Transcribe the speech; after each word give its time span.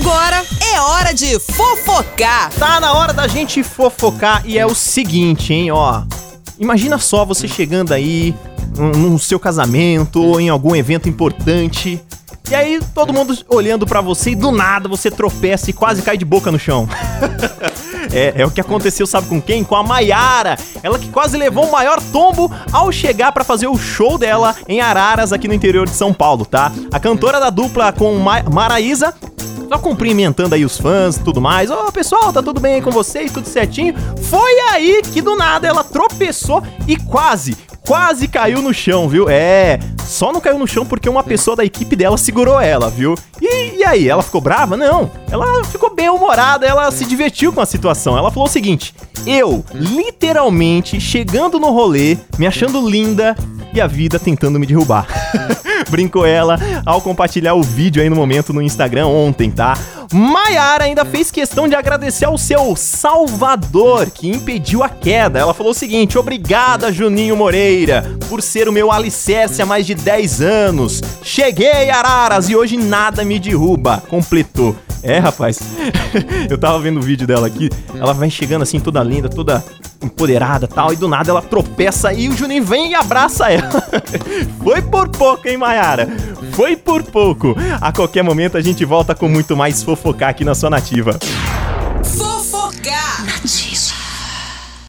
Agora 0.00 0.44
é 0.60 0.80
hora 0.80 1.12
de 1.12 1.40
fofocar. 1.40 2.52
Tá 2.52 2.78
na 2.78 2.92
hora 2.92 3.12
da 3.12 3.26
gente 3.26 3.64
fofocar 3.64 4.42
e 4.44 4.56
é 4.56 4.64
o 4.64 4.72
seguinte, 4.72 5.52
hein, 5.52 5.72
ó. 5.72 6.02
Imagina 6.56 6.98
só 6.98 7.24
você 7.24 7.48
chegando 7.48 7.92
aí 7.92 8.32
no 8.76 9.18
seu 9.18 9.40
casamento 9.40 10.22
ou 10.22 10.40
em 10.40 10.48
algum 10.48 10.76
evento 10.76 11.08
importante. 11.08 12.00
E 12.48 12.54
aí 12.54 12.80
todo 12.94 13.12
mundo 13.12 13.36
olhando 13.48 13.86
para 13.86 14.00
você 14.00 14.30
e 14.30 14.34
do 14.36 14.52
nada 14.52 14.88
você 14.88 15.10
tropeça 15.10 15.68
e 15.68 15.72
quase 15.72 16.00
cai 16.00 16.16
de 16.16 16.24
boca 16.24 16.52
no 16.52 16.60
chão. 16.60 16.88
é, 18.14 18.34
é 18.42 18.46
o 18.46 18.52
que 18.52 18.60
aconteceu, 18.60 19.04
sabe 19.04 19.26
com 19.26 19.42
quem? 19.42 19.64
Com 19.64 19.74
a 19.74 19.82
Maiara. 19.82 20.56
Ela 20.80 20.98
que 20.98 21.08
quase 21.08 21.36
levou 21.36 21.66
o 21.66 21.72
maior 21.72 22.00
tombo 22.12 22.50
ao 22.72 22.92
chegar 22.92 23.32
para 23.32 23.42
fazer 23.42 23.66
o 23.66 23.76
show 23.76 24.16
dela 24.16 24.54
em 24.68 24.80
Araras, 24.80 25.32
aqui 25.32 25.48
no 25.48 25.54
interior 25.54 25.88
de 25.88 25.94
São 25.94 26.14
Paulo, 26.14 26.46
tá? 26.46 26.70
A 26.92 27.00
cantora 27.00 27.40
da 27.40 27.50
dupla 27.50 27.92
com 27.92 28.16
Ma 28.18 28.44
Maraísa 28.44 29.12
só 29.68 29.78
cumprimentando 29.78 30.54
aí 30.54 30.64
os 30.64 30.78
fãs 30.78 31.16
e 31.16 31.20
tudo 31.20 31.40
mais. 31.40 31.70
Ô, 31.70 31.86
oh, 31.86 31.92
pessoal, 31.92 32.32
tá 32.32 32.42
tudo 32.42 32.60
bem 32.60 32.80
com 32.80 32.90
vocês? 32.90 33.30
Tudo 33.30 33.46
certinho? 33.46 33.94
Foi 34.22 34.52
aí 34.70 35.02
que 35.02 35.20
do 35.20 35.36
nada 35.36 35.68
ela 35.68 35.84
tropeçou 35.84 36.62
e 36.86 36.96
quase, 36.96 37.56
quase 37.86 38.26
caiu 38.26 38.62
no 38.62 38.72
chão, 38.72 39.08
viu? 39.08 39.28
É, 39.28 39.78
só 40.02 40.32
não 40.32 40.40
caiu 40.40 40.58
no 40.58 40.66
chão 40.66 40.86
porque 40.86 41.08
uma 41.08 41.22
pessoa 41.22 41.54
da 41.54 41.64
equipe 41.64 41.94
dela 41.94 42.16
segurou 42.16 42.58
ela, 42.58 42.88
viu? 42.88 43.14
E, 43.40 43.78
e 43.78 43.84
aí, 43.84 44.08
ela 44.08 44.22
ficou 44.22 44.40
brava? 44.40 44.76
Não, 44.76 45.10
ela 45.30 45.62
ficou 45.64 45.94
bem 45.94 46.08
humorada, 46.08 46.66
ela 46.66 46.90
se 46.90 47.04
divertiu 47.04 47.52
com 47.52 47.60
a 47.60 47.66
situação. 47.66 48.16
Ela 48.16 48.30
falou 48.30 48.48
o 48.48 48.52
seguinte: 48.52 48.94
eu, 49.26 49.64
literalmente, 49.74 50.98
chegando 50.98 51.60
no 51.60 51.70
rolê, 51.70 52.16
me 52.38 52.46
achando 52.46 52.88
linda 52.88 53.36
e 53.72 53.80
a 53.80 53.86
vida 53.86 54.18
tentando 54.18 54.58
me 54.58 54.66
derrubar. 54.66 55.06
Brincou 55.90 56.26
ela 56.26 56.58
ao 56.84 57.00
compartilhar 57.00 57.54
o 57.54 57.62
vídeo 57.62 58.02
aí 58.02 58.10
no 58.10 58.16
momento 58.16 58.52
no 58.52 58.62
Instagram 58.62 59.06
ontem, 59.06 59.50
tá? 59.50 59.76
Maiara 60.12 60.84
ainda 60.84 61.04
fez 61.04 61.30
questão 61.30 61.68
de 61.68 61.74
agradecer 61.74 62.24
ao 62.24 62.38
seu 62.38 62.74
salvador 62.74 64.10
que 64.10 64.28
impediu 64.28 64.82
a 64.82 64.88
queda. 64.88 65.38
Ela 65.38 65.52
falou 65.52 65.72
o 65.72 65.74
seguinte: 65.74 66.18
Obrigada, 66.18 66.92
Juninho 66.92 67.36
Moreira, 67.36 68.04
por 68.28 68.40
ser 68.40 68.68
o 68.68 68.72
meu 68.72 68.90
alicerce 68.90 69.60
há 69.60 69.66
mais 69.66 69.86
de 69.86 69.94
10 69.94 70.40
anos. 70.40 71.02
Cheguei, 71.22 71.90
Araras, 71.90 72.48
e 72.48 72.56
hoje 72.56 72.76
nada 72.76 73.24
me 73.24 73.38
derruba. 73.38 74.02
Completou. 74.08 74.74
É, 75.02 75.18
rapaz. 75.18 75.60
Eu 76.50 76.58
tava 76.58 76.78
vendo 76.80 76.98
o 76.98 77.02
vídeo 77.02 77.26
dela 77.26 77.46
aqui. 77.46 77.68
Ela 77.94 78.12
vai 78.12 78.30
chegando 78.30 78.62
assim, 78.62 78.80
toda 78.80 79.02
linda, 79.02 79.28
toda 79.28 79.62
empoderada 80.02 80.66
tal. 80.66 80.92
E 80.92 80.96
do 80.96 81.08
nada 81.08 81.30
ela 81.30 81.42
tropeça 81.42 82.12
e 82.12 82.28
o 82.28 82.36
Juninho 82.36 82.64
vem 82.64 82.92
e 82.92 82.94
abraça 82.94 83.50
ela. 83.50 83.82
Foi 84.62 84.82
por 84.82 85.08
pouco, 85.08 85.48
hein, 85.48 85.56
Mayara? 85.56 86.08
Foi 86.52 86.76
por 86.76 87.02
pouco. 87.02 87.56
A 87.80 87.92
qualquer 87.92 88.22
momento 88.22 88.56
a 88.56 88.60
gente 88.60 88.84
volta 88.84 89.14
com 89.14 89.28
muito 89.28 89.56
mais 89.56 89.82
fofocar 89.82 90.30
aqui 90.30 90.44
na 90.44 90.54
sua 90.54 90.70
nativa. 90.70 91.18